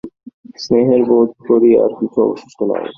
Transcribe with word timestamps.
স্নেহের 0.55 1.01
বোধ 1.09 1.29
করি 1.47 1.71
আর 1.83 1.91
কিছু 1.99 2.17
অবশিষ্ট 2.25 2.59
নাই। 2.69 2.83